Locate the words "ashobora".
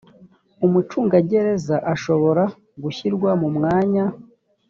1.93-2.43